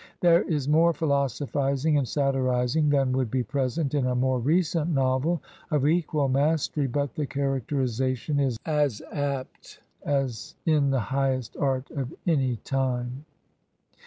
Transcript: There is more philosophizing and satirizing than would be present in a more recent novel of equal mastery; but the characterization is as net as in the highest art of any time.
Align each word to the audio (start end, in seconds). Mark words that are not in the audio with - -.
There 0.21 0.41
is 0.49 0.67
more 0.67 0.93
philosophizing 0.93 1.95
and 1.95 2.07
satirizing 2.07 2.89
than 2.89 3.11
would 3.11 3.29
be 3.29 3.43
present 3.43 3.93
in 3.93 4.07
a 4.07 4.15
more 4.15 4.39
recent 4.39 4.89
novel 4.91 5.43
of 5.69 5.85
equal 5.85 6.27
mastery; 6.27 6.87
but 6.87 7.13
the 7.13 7.27
characterization 7.27 8.39
is 8.39 8.57
as 8.65 9.03
net 9.13 9.77
as 10.03 10.55
in 10.65 10.89
the 10.89 10.99
highest 10.99 11.55
art 11.55 11.91
of 11.91 12.15
any 12.25 12.55
time. 12.63 13.25